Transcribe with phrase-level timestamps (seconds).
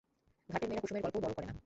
[0.49, 1.53] ঘাটের মেয়েরা কুসুমের গল্পও বড়ো করে না।